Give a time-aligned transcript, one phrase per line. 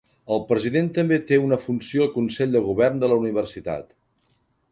[0.35, 3.95] El president també té una funció al Consell de govern de la universitat.